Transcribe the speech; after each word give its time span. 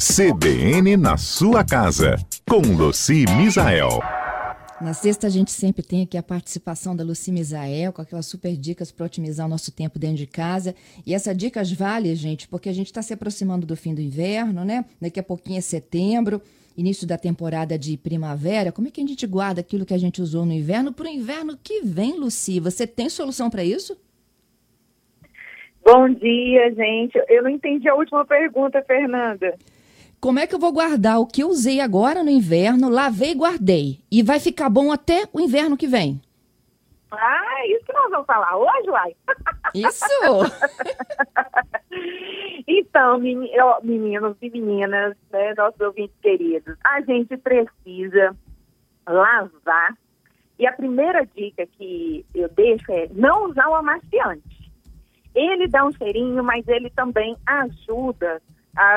CBN 0.00 0.96
na 0.96 1.18
sua 1.18 1.62
casa, 1.62 2.16
com 2.48 2.62
Luci 2.62 3.26
Misael. 3.36 4.00
Na 4.80 4.94
sexta, 4.94 5.26
a 5.26 5.30
gente 5.30 5.50
sempre 5.50 5.82
tem 5.82 6.04
aqui 6.04 6.16
a 6.16 6.22
participação 6.22 6.96
da 6.96 7.04
Luci 7.04 7.30
Misael, 7.30 7.92
com 7.92 8.00
aquelas 8.00 8.24
super 8.24 8.56
dicas 8.56 8.90
para 8.90 9.04
otimizar 9.04 9.44
o 9.44 9.48
nosso 9.50 9.70
tempo 9.70 9.98
dentro 9.98 10.16
de 10.16 10.26
casa. 10.26 10.74
E 11.06 11.12
essa 11.12 11.34
dicas 11.34 11.70
vale, 11.70 12.14
gente, 12.14 12.48
porque 12.48 12.70
a 12.70 12.72
gente 12.72 12.86
está 12.86 13.02
se 13.02 13.12
aproximando 13.12 13.66
do 13.66 13.76
fim 13.76 13.94
do 13.94 14.00
inverno, 14.00 14.64
né? 14.64 14.86
Daqui 14.98 15.20
a 15.20 15.22
pouquinho 15.22 15.58
é 15.58 15.60
setembro, 15.60 16.40
início 16.74 17.06
da 17.06 17.18
temporada 17.18 17.78
de 17.78 17.98
primavera. 17.98 18.72
Como 18.72 18.88
é 18.88 18.90
que 18.90 19.02
a 19.02 19.06
gente 19.06 19.26
guarda 19.26 19.60
aquilo 19.60 19.84
que 19.84 19.92
a 19.92 19.98
gente 19.98 20.22
usou 20.22 20.46
no 20.46 20.54
inverno 20.54 20.94
para 20.94 21.08
o 21.08 21.10
inverno 21.10 21.58
que 21.62 21.82
vem, 21.82 22.18
Luci? 22.18 22.58
Você 22.58 22.86
tem 22.86 23.10
solução 23.10 23.50
para 23.50 23.62
isso? 23.62 24.00
Bom 25.84 26.08
dia, 26.08 26.72
gente. 26.72 27.22
Eu 27.28 27.42
não 27.42 27.50
entendi 27.50 27.86
a 27.86 27.94
última 27.94 28.24
pergunta, 28.24 28.82
Fernanda. 28.82 29.58
Como 30.20 30.38
é 30.38 30.46
que 30.46 30.54
eu 30.54 30.58
vou 30.58 30.70
guardar 30.70 31.18
o 31.18 31.26
que 31.26 31.42
eu 31.42 31.48
usei 31.48 31.80
agora 31.80 32.22
no 32.22 32.28
inverno, 32.28 32.90
lavei 32.90 33.30
e 33.30 33.34
guardei? 33.34 34.00
E 34.12 34.22
vai 34.22 34.38
ficar 34.38 34.68
bom 34.68 34.92
até 34.92 35.26
o 35.32 35.40
inverno 35.40 35.78
que 35.78 35.86
vem? 35.86 36.20
Ah, 37.10 37.66
isso 37.66 37.86
que 37.86 37.92
nós 37.94 38.10
vamos 38.10 38.26
falar 38.26 38.54
hoje, 38.54 38.90
uai. 38.90 39.16
Isso! 39.74 40.04
então, 42.68 43.18
meninos 43.18 44.36
e 44.42 44.50
meninas, 44.50 45.16
né, 45.32 45.54
nossos 45.56 45.80
ouvintes 45.80 46.14
queridos, 46.20 46.76
a 46.84 47.00
gente 47.00 47.36
precisa 47.38 48.36
lavar. 49.08 49.96
E 50.58 50.66
a 50.66 50.72
primeira 50.72 51.24
dica 51.24 51.66
que 51.66 52.26
eu 52.34 52.48
deixo 52.50 52.92
é 52.92 53.08
não 53.12 53.48
usar 53.48 53.68
o 53.68 53.74
amaciante. 53.74 54.70
Ele 55.34 55.66
dá 55.66 55.84
um 55.84 55.92
cheirinho, 55.92 56.44
mas 56.44 56.68
ele 56.68 56.90
também 56.90 57.36
ajuda 57.46 58.42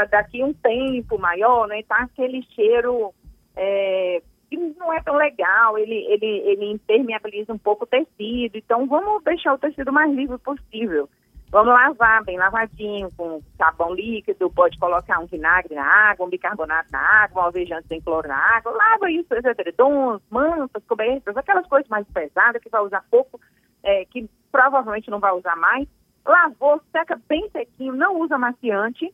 daqui 0.09 0.43
um 0.43 0.53
tempo 0.53 1.17
maior, 1.19 1.67
né, 1.67 1.83
tá 1.83 1.97
aquele 1.97 2.43
cheiro 2.55 3.13
é, 3.55 4.21
que 4.49 4.57
não 4.57 4.93
é 4.93 5.01
tão 5.01 5.15
legal, 5.15 5.77
ele, 5.77 5.95
ele, 5.95 6.25
ele 6.25 6.71
impermeabiliza 6.71 7.53
um 7.53 7.57
pouco 7.57 7.85
o 7.85 7.87
tecido, 7.87 8.55
então 8.55 8.85
vamos 8.85 9.23
deixar 9.23 9.53
o 9.53 9.57
tecido 9.57 9.91
mais 9.91 10.13
livre 10.13 10.37
possível. 10.37 11.09
Vamos 11.49 11.71
lavar 11.71 12.23
bem 12.23 12.35
lavadinho, 12.35 13.11
com 13.15 13.39
sabão 13.55 13.93
líquido, 13.93 14.49
pode 14.49 14.75
colocar 14.79 15.19
um 15.19 15.27
vinagre 15.27 15.75
na 15.75 15.85
água, 15.85 16.25
um 16.25 16.29
bicarbonato 16.29 16.91
na 16.91 16.99
água, 16.99 17.43
um 17.43 17.45
alvejante 17.45 17.87
sem 17.87 18.01
cloro 18.01 18.27
na 18.27 18.35
água, 18.57 18.71
lava 18.71 19.11
isso, 19.11 19.27
edredons, 19.31 20.19
mantas, 20.31 20.83
cobertas, 20.87 21.37
aquelas 21.37 21.67
coisas 21.67 21.87
mais 21.89 22.07
pesadas 22.07 22.59
que 22.59 22.69
vai 22.69 22.81
usar 22.81 23.05
pouco, 23.09 23.39
é, 23.83 24.03
que 24.05 24.27
provavelmente 24.51 25.11
não 25.11 25.19
vai 25.19 25.31
usar 25.33 25.55
mais. 25.55 25.87
Lavou, 26.25 26.81
seca 26.91 27.21
bem 27.29 27.47
sequinho, 27.51 27.93
não 27.93 28.19
usa 28.19 28.35
maciante, 28.35 29.13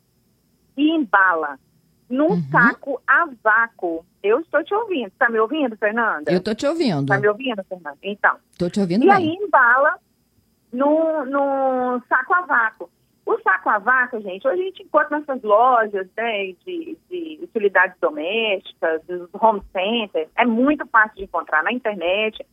e 0.80 0.92
embala 0.92 1.60
num 2.10 2.32
uhum. 2.32 2.44
saco 2.50 3.02
a 3.06 3.28
vácuo. 3.44 4.06
Eu 4.24 4.40
estou 4.40 4.64
te 4.64 4.74
ouvindo. 4.74 5.08
Está 5.08 5.30
me 5.30 5.40
ouvindo, 5.40 5.78
Fernanda? 5.78 6.32
Eu 6.32 6.38
estou 6.38 6.56
te 6.56 6.66
ouvindo. 6.66 7.02
Está 7.02 7.20
me 7.20 7.28
ouvindo, 7.28 7.64
Fernanda? 7.66 7.98
Então. 8.02 8.38
Estou 8.52 8.70
te 8.70 8.80
ouvindo 8.80 9.04
E 9.04 9.08
bem. 9.08 9.16
aí 9.16 9.36
embala 9.36 9.98
no 10.72 12.02
saco 12.08 12.34
a 12.34 12.42
vácuo. 12.42 12.90
O 13.26 13.38
saco 13.42 13.70
a 13.70 13.78
vácuo, 13.78 14.22
gente, 14.22 14.48
hoje 14.48 14.62
a 14.62 14.66
gente 14.66 14.82
encontra 14.84 15.20
nessas 15.20 15.44
lojas 15.44 16.08
né, 16.18 16.48
de, 16.66 16.98
de 17.08 17.40
utilidades 17.44 17.96
domésticas, 18.02 19.02
nos 19.08 19.30
home 19.34 19.62
centers, 19.72 20.30
é 20.36 20.46
muito 20.48 20.84
fácil 20.88 21.16
de 21.16 21.24
encontrar 21.26 21.62
na 21.64 21.72
internet. 21.72 22.44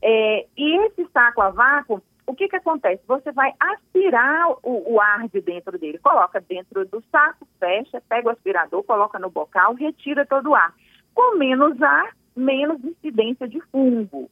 É, 0.00 0.46
e 0.56 0.86
esse 0.86 1.06
saco 1.12 1.42
a 1.42 1.50
vácuo, 1.50 2.02
o 2.26 2.34
que, 2.34 2.48
que 2.48 2.56
acontece? 2.56 3.02
Você 3.06 3.32
vai 3.32 3.52
aspirar 3.60 4.50
o, 4.62 4.94
o, 4.94 5.00
ar 5.00 5.28
de 5.28 5.40
dentro 5.40 5.78
dele. 5.78 5.98
Coloca 5.98 6.40
dentro 6.40 6.84
do 6.86 7.02
saco, 7.10 7.46
fecha, 7.58 8.02
pega 8.08 8.28
o 8.28 8.32
aspirador, 8.32 8.82
coloca 8.84 9.18
no 9.18 9.30
bocal, 9.30 9.74
retira 9.74 10.24
todo 10.24 10.50
o 10.50 10.54
ar. 10.54 10.74
Com 11.14 11.36
menos 11.36 11.80
ar, 11.82 12.16
menos 12.34 12.82
incidência 12.82 13.46
de 13.46 13.60
fungo, 13.70 14.30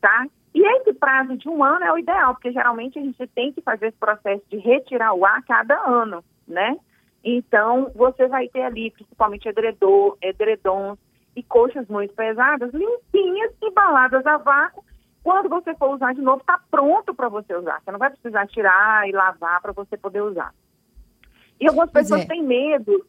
tá? 0.00 0.26
E 0.54 0.64
esse 0.76 0.92
prazo 0.94 1.36
de 1.36 1.48
um 1.48 1.62
ano 1.62 1.84
é 1.84 1.92
o 1.92 1.98
ideal, 1.98 2.34
porque 2.34 2.52
geralmente 2.52 2.98
a 2.98 3.02
gente 3.02 3.26
tem 3.28 3.52
que 3.52 3.60
fazer 3.60 3.88
esse 3.88 3.98
processo 3.98 4.42
de 4.48 4.56
retirar 4.56 5.12
o 5.12 5.24
ar 5.26 5.42
cada 5.44 5.76
ano, 5.86 6.24
né? 6.46 6.76
Então, 7.22 7.90
você 7.94 8.26
vai 8.28 8.48
ter 8.48 8.62
ali, 8.62 8.90
principalmente 8.90 9.48
edredor, 9.48 10.16
edredons 10.22 10.98
e 11.34 11.42
coxas 11.42 11.88
muito 11.88 12.14
pesadas, 12.14 12.72
limpinhas, 12.72 13.52
embaladas 13.62 14.24
a 14.26 14.36
vácuo, 14.36 14.84
quando 15.24 15.48
você 15.48 15.74
for 15.74 15.94
usar 15.94 16.14
de 16.14 16.20
novo, 16.20 16.42
está 16.42 16.60
pronto 16.70 17.14
para 17.14 17.30
você 17.30 17.56
usar. 17.56 17.80
Você 17.82 17.90
não 17.90 17.98
vai 17.98 18.10
precisar 18.10 18.46
tirar 18.46 19.08
e 19.08 19.12
lavar 19.12 19.60
para 19.62 19.72
você 19.72 19.96
poder 19.96 20.20
usar. 20.20 20.54
E 21.58 21.66
algumas 21.66 21.90
pois 21.90 22.04
pessoas 22.04 22.24
é. 22.24 22.26
têm 22.26 22.42
medo, 22.42 23.06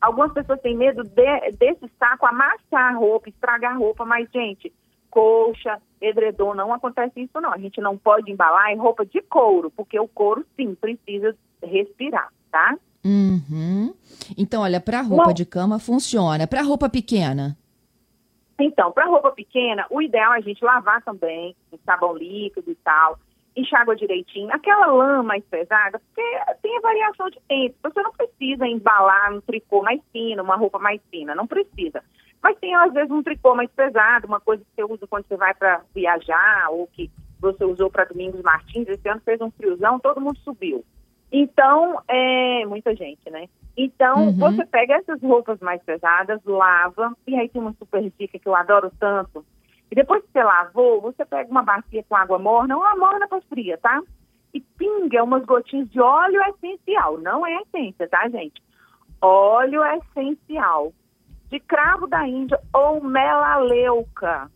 algumas 0.00 0.32
pessoas 0.32 0.60
têm 0.60 0.76
medo 0.76 1.02
de, 1.02 1.50
desse 1.58 1.90
saco 1.98 2.24
amassar 2.24 2.94
a 2.94 2.96
roupa, 2.96 3.28
estragar 3.28 3.74
a 3.74 3.78
roupa, 3.78 4.04
mas, 4.04 4.30
gente, 4.32 4.72
colcha, 5.10 5.82
edredom, 6.00 6.54
não 6.54 6.72
acontece 6.72 7.20
isso 7.20 7.40
não. 7.40 7.52
A 7.52 7.58
gente 7.58 7.80
não 7.80 7.98
pode 7.98 8.30
embalar 8.30 8.70
em 8.70 8.78
roupa 8.78 9.04
de 9.04 9.20
couro, 9.20 9.72
porque 9.72 9.98
o 9.98 10.06
couro, 10.06 10.46
sim, 10.56 10.76
precisa 10.76 11.36
respirar, 11.60 12.32
tá? 12.52 12.76
Uhum. 13.04 13.92
Então, 14.38 14.62
olha, 14.62 14.80
para 14.80 15.00
roupa 15.00 15.34
de 15.34 15.44
cama 15.44 15.80
funciona. 15.80 16.46
Para 16.46 16.62
roupa 16.62 16.88
pequena? 16.88 17.58
Então, 18.62 18.92
para 18.92 19.06
roupa 19.06 19.32
pequena, 19.32 19.86
o 19.90 20.02
ideal 20.02 20.34
é 20.34 20.38
a 20.38 20.40
gente 20.40 20.62
lavar 20.62 21.02
também, 21.02 21.56
com 21.70 21.78
sabão 21.78 22.14
líquido 22.14 22.70
e 22.70 22.74
tal, 22.76 23.18
enxágua 23.56 23.96
direitinho. 23.96 24.52
Aquela 24.52 24.86
lã 24.86 25.22
mais 25.22 25.42
pesada, 25.44 25.98
porque 25.98 26.22
tem 26.60 26.80
variação 26.80 27.30
de 27.30 27.40
tempo. 27.48 27.76
Você 27.82 28.02
não 28.02 28.12
precisa 28.12 28.66
embalar 28.66 29.32
um 29.32 29.40
tricô 29.40 29.82
mais 29.82 30.00
fino, 30.12 30.42
uma 30.42 30.56
roupa 30.56 30.78
mais 30.78 31.00
fina, 31.10 31.34
não 31.34 31.46
precisa. 31.46 32.02
Mas 32.42 32.58
tem, 32.58 32.74
às 32.74 32.92
vezes, 32.92 33.10
um 33.10 33.22
tricô 33.22 33.54
mais 33.54 33.70
pesado, 33.70 34.26
uma 34.26 34.40
coisa 34.40 34.62
que 34.62 34.70
você 34.74 34.92
usa 34.92 35.06
quando 35.06 35.26
você 35.26 35.36
vai 35.36 35.54
para 35.54 35.82
viajar, 35.94 36.70
ou 36.70 36.86
que 36.86 37.10
você 37.40 37.64
usou 37.64 37.90
para 37.90 38.04
Domingos 38.04 38.42
Martins. 38.42 38.88
Esse 38.88 39.08
ano 39.08 39.22
fez 39.24 39.40
um 39.40 39.50
friozão, 39.50 39.98
todo 39.98 40.20
mundo 40.20 40.38
subiu. 40.40 40.84
Então, 41.32 42.02
é 42.08 42.66
muita 42.66 42.94
gente, 42.94 43.30
né? 43.30 43.48
Então, 43.76 44.26
uhum. 44.26 44.36
você 44.36 44.66
pega 44.66 44.96
essas 44.96 45.22
roupas 45.22 45.58
mais 45.60 45.82
pesadas, 45.82 46.40
lava, 46.44 47.16
e 47.26 47.36
aí 47.36 47.48
tem 47.48 47.62
uma 47.62 47.72
super 47.74 48.02
dica 48.18 48.38
que 48.38 48.48
eu 48.48 48.54
adoro 48.54 48.92
tanto. 48.98 49.44
E 49.90 49.94
depois 49.94 50.22
que 50.22 50.30
você 50.32 50.42
lavou, 50.42 51.00
você 51.00 51.24
pega 51.24 51.50
uma 51.50 51.62
bacia 51.62 52.04
com 52.08 52.16
água 52.16 52.38
morna, 52.38 52.76
uma 52.76 52.96
morna 52.96 53.26
para 53.28 53.40
fria, 53.42 53.78
tá? 53.78 54.02
E 54.52 54.60
pinga 54.60 55.22
umas 55.22 55.44
gotinhas 55.44 55.88
de 55.90 56.00
óleo 56.00 56.40
essencial. 56.48 57.18
Não 57.18 57.46
é 57.46 57.62
essência, 57.62 58.08
tá, 58.08 58.28
gente? 58.28 58.62
Óleo 59.20 59.82
essencial. 59.84 60.92
De 61.48 61.58
cravo 61.58 62.06
da 62.06 62.26
Índia 62.26 62.60
ou 62.72 63.02
melaleuca, 63.02 64.50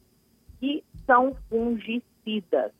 que 0.60 0.84
são 1.06 1.36
fungicidas, 1.48 2.72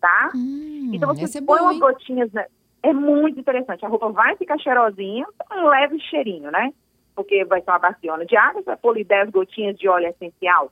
tá? 0.00 0.30
Hum, 0.34 0.90
então 0.94 1.14
você 1.14 1.38
é 1.38 1.42
põe 1.42 1.58
bom, 1.58 1.64
umas 1.64 1.78
gotinhas, 1.78 2.32
né? 2.32 2.46
É 2.86 2.92
muito 2.92 3.40
interessante. 3.40 3.84
A 3.84 3.88
roupa 3.88 4.08
vai 4.10 4.36
ficar 4.36 4.58
cheirosinha, 4.58 5.26
um 5.52 5.68
leve 5.68 5.98
cheirinho, 6.00 6.50
né? 6.50 6.72
Porque 7.14 7.44
vai 7.44 7.60
ser 7.60 7.70
uma 7.70 7.78
baciona 7.78 8.24
de 8.24 8.36
água, 8.36 8.62
você 8.62 8.66
vai 8.66 8.76
pôr 8.76 9.04
10 9.04 9.30
gotinhas 9.30 9.76
de 9.76 9.88
óleo 9.88 10.08
essencial, 10.08 10.70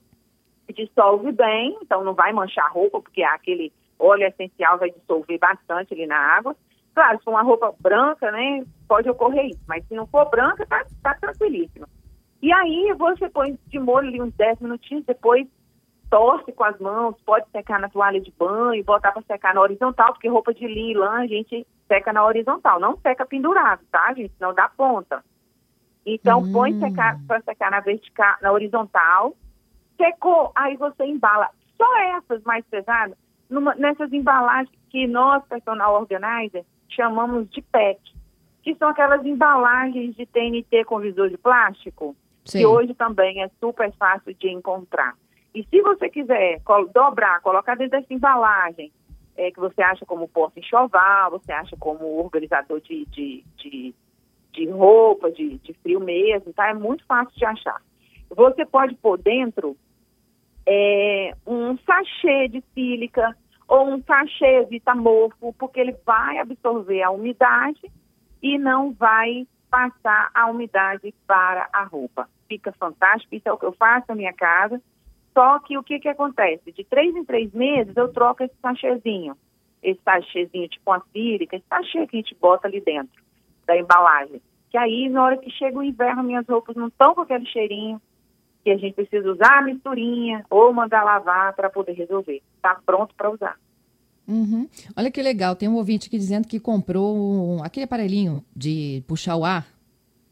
dissolve 0.72 1.32
bem, 1.32 1.76
então 1.82 2.04
não 2.04 2.14
vai 2.14 2.32
manchar 2.32 2.66
a 2.66 2.70
roupa, 2.70 3.00
porque 3.00 3.22
aquele 3.22 3.72
óleo 3.98 4.26
essencial 4.26 4.78
vai 4.78 4.90
dissolver 4.90 5.38
bastante 5.38 5.94
ali 5.94 6.06
na 6.06 6.16
água. 6.16 6.54
Claro, 6.94 7.18
se 7.18 7.24
for 7.24 7.32
uma 7.32 7.42
roupa 7.42 7.74
branca, 7.80 8.30
né, 8.30 8.64
pode 8.86 9.10
ocorrer 9.10 9.46
isso, 9.46 9.60
mas 9.66 9.84
se 9.86 9.94
não 9.94 10.06
for 10.06 10.28
branca, 10.30 10.64
tá, 10.66 10.84
tá 11.02 11.14
tranquilíssimo. 11.14 11.86
E 12.40 12.52
aí 12.52 12.94
você 12.96 13.28
põe 13.28 13.58
de 13.68 13.78
molho 13.78 14.08
ali 14.08 14.22
uns 14.22 14.34
10 14.34 14.60
minutinhos, 14.60 15.04
depois 15.04 15.46
torce 16.14 16.52
com 16.52 16.62
as 16.62 16.78
mãos, 16.78 17.16
pode 17.26 17.44
secar 17.50 17.80
na 17.80 17.88
toalha 17.88 18.20
de 18.20 18.32
banho, 18.38 18.84
botar 18.84 19.10
para 19.10 19.22
secar 19.22 19.52
na 19.52 19.60
horizontal, 19.60 20.12
porque 20.12 20.28
roupa 20.28 20.54
de 20.54 20.94
lã 20.94 21.22
a 21.22 21.26
gente 21.26 21.66
seca 21.88 22.12
na 22.12 22.24
horizontal, 22.24 22.78
não 22.78 22.96
seca 22.98 23.26
pendurado, 23.26 23.80
tá, 23.90 24.14
gente? 24.14 24.32
Não 24.38 24.54
dá 24.54 24.68
ponta. 24.68 25.24
Então, 26.06 26.38
Hum. 26.38 26.52
põe 26.52 26.78
secar 26.78 27.18
para 27.26 27.40
secar 27.40 27.68
na 27.72 27.80
vertical, 27.80 28.36
na 28.40 28.52
horizontal. 28.52 29.34
Secou, 29.96 30.52
aí 30.54 30.76
você 30.76 31.04
embala. 31.04 31.50
Só 31.76 31.96
essas 32.16 32.44
mais 32.44 32.64
pesadas, 32.66 33.16
numa- 33.50 33.74
nessas 33.74 34.12
embalagens 34.12 34.70
que 34.90 35.08
nós, 35.08 35.42
personal 35.48 35.94
organizer, 36.00 36.64
chamamos 36.90 37.50
de 37.50 37.60
PET, 37.60 38.00
que 38.62 38.76
são 38.76 38.88
aquelas 38.90 39.26
embalagens 39.26 40.14
de 40.14 40.26
TNT 40.26 40.84
com 40.84 41.00
visor 41.00 41.28
de 41.28 41.36
plástico, 41.38 42.14
Sim. 42.44 42.58
que 42.58 42.66
hoje 42.66 42.94
também 42.94 43.42
é 43.42 43.50
super 43.58 43.90
fácil 43.96 44.32
de 44.34 44.48
encontrar. 44.48 45.16
E 45.54 45.62
se 45.64 45.80
você 45.82 46.08
quiser 46.08 46.60
dobrar, 46.92 47.40
colocar 47.40 47.76
dentro 47.76 48.00
dessa 48.00 48.12
embalagem, 48.12 48.92
é, 49.36 49.50
que 49.50 49.60
você 49.60 49.82
acha 49.82 50.04
como 50.04 50.28
porta 50.28 50.58
enxoval, 50.58 51.30
você 51.30 51.52
acha 51.52 51.76
como 51.76 52.04
organizador 52.18 52.80
de, 52.80 53.04
de, 53.06 53.44
de, 53.56 53.94
de 54.52 54.68
roupa, 54.68 55.30
de, 55.30 55.58
de 55.58 55.72
frio 55.74 56.00
mesmo, 56.00 56.52
tá? 56.52 56.68
É 56.68 56.74
muito 56.74 57.04
fácil 57.06 57.36
de 57.36 57.44
achar. 57.44 57.80
Você 58.30 58.66
pode 58.66 58.94
pôr 58.96 59.16
dentro 59.18 59.76
é, 60.66 61.32
um 61.46 61.76
sachê 61.78 62.48
de 62.48 62.62
sílica 62.74 63.36
ou 63.68 63.88
um 63.88 64.02
sachê 64.02 64.64
vitamorfo, 64.64 65.52
porque 65.54 65.78
ele 65.78 65.96
vai 66.04 66.38
absorver 66.38 67.02
a 67.02 67.10
umidade 67.10 67.80
e 68.42 68.58
não 68.58 68.92
vai 68.92 69.46
passar 69.70 70.30
a 70.34 70.46
umidade 70.46 71.14
para 71.26 71.68
a 71.72 71.84
roupa. 71.84 72.28
Fica 72.48 72.72
fantástico, 72.72 73.34
isso 73.34 73.48
é 73.48 73.52
o 73.52 73.58
que 73.58 73.66
eu 73.66 73.72
faço 73.72 74.06
na 74.08 74.14
minha 74.14 74.32
casa. 74.32 74.80
Só 75.34 75.58
que 75.58 75.76
o 75.76 75.82
que, 75.82 75.98
que 75.98 76.08
acontece? 76.08 76.72
De 76.72 76.84
três 76.84 77.14
em 77.14 77.24
três 77.24 77.52
meses 77.52 77.94
eu 77.96 78.12
troco 78.12 78.44
esse 78.44 78.54
sachêzinho. 78.62 79.36
Esse 79.82 80.00
sachêzinho 80.02 80.68
tipo 80.68 80.90
uma 80.90 81.02
círica, 81.12 81.56
esse 81.56 81.66
sachê 81.68 82.06
que 82.06 82.16
a 82.16 82.20
gente 82.20 82.36
bota 82.40 82.68
ali 82.68 82.80
dentro 82.80 83.22
da 83.66 83.76
embalagem. 83.76 84.40
Que 84.70 84.78
aí, 84.78 85.08
na 85.08 85.24
hora 85.24 85.36
que 85.36 85.50
chega 85.50 85.78
o 85.78 85.82
inverno, 85.82 86.22
minhas 86.22 86.46
roupas 86.46 86.74
não 86.76 86.88
estão 86.88 87.14
com 87.14 87.20
aquele 87.20 87.46
cheirinho, 87.46 88.00
que 88.64 88.70
a 88.70 88.76
gente 88.76 88.94
precisa 88.94 89.30
usar 89.30 89.58
a 89.58 89.62
misturinha 89.62 90.44
ou 90.48 90.72
mandar 90.72 91.04
lavar 91.04 91.52
para 91.54 91.68
poder 91.68 91.92
resolver. 91.92 92.42
Está 92.56 92.80
pronto 92.86 93.14
para 93.14 93.30
usar. 93.30 93.58
Uhum. 94.26 94.68
Olha 94.96 95.10
que 95.10 95.22
legal, 95.22 95.54
tem 95.54 95.68
um 95.68 95.76
ouvinte 95.76 96.08
aqui 96.08 96.16
dizendo 96.16 96.48
que 96.48 96.58
comprou 96.58 97.14
um, 97.14 97.62
aquele 97.62 97.84
aparelhinho 97.84 98.42
de 98.56 99.04
puxar 99.06 99.36
o 99.36 99.44
ar 99.44 99.66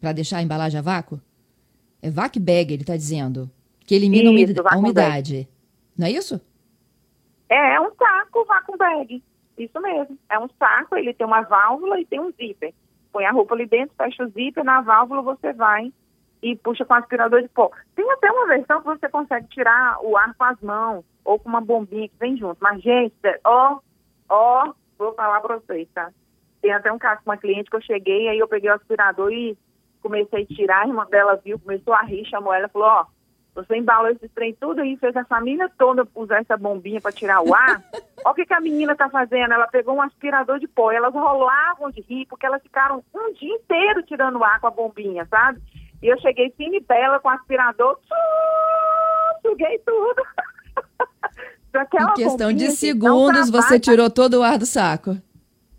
para 0.00 0.12
deixar 0.12 0.38
a 0.38 0.42
embalagem 0.42 0.78
a 0.78 0.82
vácuo. 0.82 1.20
É 2.00 2.10
vac 2.10 2.38
bag, 2.40 2.72
ele 2.72 2.82
está 2.82 2.96
dizendo. 2.96 3.50
Que 3.92 3.96
elimina 3.96 4.30
Isso, 4.40 4.54
a 4.66 4.78
umidade. 4.78 5.46
Não 5.98 6.06
é 6.06 6.10
isso? 6.12 6.40
É, 7.46 7.74
é 7.74 7.78
um 7.78 7.94
saco 7.94 8.42
vacuum 8.46 8.78
bag. 8.78 9.22
Isso 9.58 9.80
mesmo. 9.82 10.18
É 10.30 10.38
um 10.38 10.48
saco, 10.58 10.96
ele 10.96 11.12
tem 11.12 11.26
uma 11.26 11.42
válvula 11.42 12.00
e 12.00 12.06
tem 12.06 12.18
um 12.18 12.32
zíper. 12.32 12.72
Põe 13.12 13.26
a 13.26 13.32
roupa 13.32 13.54
ali 13.54 13.66
dentro, 13.66 13.94
fecha 13.94 14.24
o 14.24 14.28
zíper, 14.30 14.64
na 14.64 14.80
válvula 14.80 15.20
você 15.20 15.52
vai 15.52 15.92
e 16.42 16.56
puxa 16.56 16.86
com 16.86 16.94
aspirador 16.94 17.42
de 17.42 17.50
pó. 17.50 17.70
Tem 17.94 18.10
até 18.12 18.32
uma 18.32 18.46
versão 18.46 18.80
que 18.80 18.86
você 18.86 19.10
consegue 19.10 19.46
tirar 19.48 19.98
o 20.02 20.16
ar 20.16 20.34
com 20.36 20.44
as 20.44 20.58
mãos 20.62 21.04
ou 21.22 21.38
com 21.38 21.50
uma 21.50 21.60
bombinha 21.60 22.08
que 22.08 22.16
vem 22.18 22.34
junto. 22.38 22.56
Mas, 22.62 22.80
gente, 22.80 23.14
ó, 23.44 23.78
ó, 24.30 24.72
vou 24.96 25.12
falar 25.12 25.42
para 25.42 25.58
vocês, 25.58 25.86
tá? 25.92 26.10
Tem 26.62 26.72
até 26.72 26.90
um 26.90 26.98
caso 26.98 27.20
com 27.22 27.30
uma 27.30 27.36
cliente 27.36 27.68
que 27.68 27.76
eu 27.76 27.82
cheguei, 27.82 28.30
aí 28.30 28.38
eu 28.38 28.48
peguei 28.48 28.70
o 28.70 28.74
aspirador 28.74 29.30
e 29.30 29.54
comecei 30.00 30.44
a 30.44 30.46
tirar, 30.46 30.80
a 30.80 30.88
irmã 30.88 31.06
dela 31.10 31.38
viu, 31.44 31.58
começou 31.58 31.92
a 31.92 32.00
rir, 32.00 32.24
chamou 32.24 32.54
ela 32.54 32.68
e 32.68 32.70
falou, 32.70 32.88
ó, 32.88 33.06
você 33.54 33.76
embalou 33.76 34.10
esse 34.10 34.28
trem 34.28 34.54
tudo 34.58 34.80
aí, 34.80 34.96
fez 34.96 35.14
a 35.14 35.24
família 35.24 35.70
toda 35.78 36.08
usar 36.14 36.40
essa 36.40 36.56
bombinha 36.56 37.00
para 37.00 37.12
tirar 37.12 37.42
o 37.42 37.54
ar. 37.54 37.82
Olha 38.24 38.32
o 38.32 38.34
que, 38.34 38.46
que 38.46 38.54
a 38.54 38.60
menina 38.60 38.96
tá 38.96 39.10
fazendo. 39.10 39.52
Ela 39.52 39.66
pegou 39.66 39.94
um 39.94 40.02
aspirador 40.02 40.58
de 40.58 40.66
pó. 40.66 40.90
Elas 40.90 41.12
rolavam 41.12 41.90
de 41.90 42.00
rir, 42.02 42.26
porque 42.26 42.46
elas 42.46 42.62
ficaram 42.62 43.04
um 43.14 43.32
dia 43.34 43.54
inteiro 43.54 44.02
tirando 44.04 44.42
ar 44.42 44.60
com 44.60 44.68
a 44.68 44.70
bombinha, 44.70 45.26
sabe? 45.26 45.60
E 46.02 46.06
eu 46.06 46.18
cheguei 46.20 46.50
fina 46.56 46.76
e 46.76 46.80
bela 46.80 47.20
com 47.20 47.28
o 47.28 47.32
aspirador, 47.32 47.98
suguei 49.42 49.78
tudo. 49.80 50.22
em 51.74 52.14
questão 52.14 52.52
de 52.52 52.70
segundos, 52.70 53.50
você 53.50 53.78
tirou 53.78 54.10
todo 54.10 54.40
o 54.40 54.42
ar 54.42 54.58
do 54.58 54.66
saco. 54.66 55.16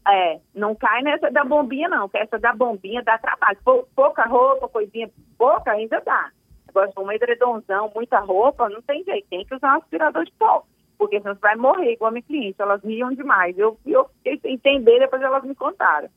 É, 0.07 0.39
não 0.53 0.75
cai 0.75 1.01
nessa 1.01 1.31
da 1.31 1.43
bombinha, 1.43 1.87
não. 1.89 2.09
Essa 2.13 2.37
da 2.37 2.53
bombinha 2.53 3.01
dá 3.03 3.17
trabalho. 3.17 3.57
Pouca 3.95 4.25
roupa, 4.25 4.67
coisinha, 4.67 5.09
pouca 5.37 5.71
ainda 5.71 6.01
dá. 6.05 6.29
For 6.73 6.89
um 6.97 7.11
edredomzão, 7.11 7.91
muita 7.95 8.19
roupa, 8.19 8.67
não 8.67 8.81
tem 8.81 9.03
jeito. 9.03 9.27
Tem 9.29 9.45
que 9.45 9.55
usar 9.55 9.75
um 9.75 9.77
aspirador 9.77 10.25
de 10.25 10.33
pó. 10.33 10.65
Porque 10.97 11.19
senão 11.19 11.35
você 11.35 11.41
vai 11.41 11.55
morrer 11.55 11.93
igual 11.93 12.09
a 12.09 12.11
minha 12.11 12.23
cliente. 12.23 12.59
Elas 12.59 12.83
riam 12.83 13.13
demais. 13.13 13.57
Eu, 13.57 13.77
eu 13.85 14.09
fiquei 14.17 14.39
sem 14.39 14.55
entender, 14.55 14.99
depois 14.99 15.21
elas 15.21 15.43
me 15.43 15.55
contaram. 15.55 16.09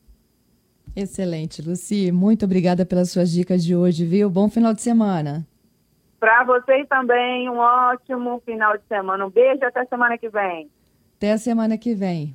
Excelente, 0.97 1.61
Luci. 1.61 2.11
Muito 2.11 2.47
obrigada 2.47 2.87
pelas 2.87 3.11
suas 3.11 3.31
dicas 3.31 3.63
de 3.63 3.77
hoje, 3.77 4.07
viu? 4.07 4.31
Bom 4.31 4.49
final 4.49 4.73
de 4.73 4.81
semana. 4.81 5.47
Para 6.19 6.45
vocês 6.45 6.89
também, 6.89 7.51
um 7.51 7.59
ótimo 7.59 8.41
final 8.47 8.79
de 8.79 8.85
semana. 8.89 9.27
Um 9.27 9.31
beijo 9.31 9.63
até 9.63 9.85
semana 9.85 10.17
que 10.17 10.31
vem. 10.31 10.71
Até 11.19 11.33
a 11.33 11.39
semana 11.39 11.77
que 11.77 11.95
vem. 11.95 12.35